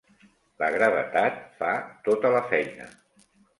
La 0.63 0.69
gravetat 0.75 1.37
fa 1.61 1.75
tota 2.09 2.35
la 2.39 2.43
feina. 2.57 2.91